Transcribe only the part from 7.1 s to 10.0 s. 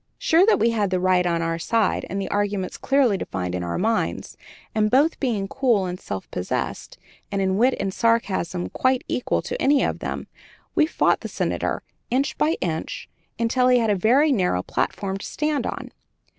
and in wit and sarcasm quite equal to any of